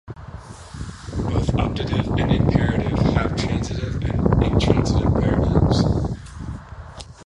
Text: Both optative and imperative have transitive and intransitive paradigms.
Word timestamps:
Both 1.27 1.53
optative 1.57 2.07
and 2.19 2.31
imperative 2.31 2.97
have 3.13 3.35
transitive 3.35 3.97
and 4.01 4.41
intransitive 4.45 5.13
paradigms. 5.13 5.83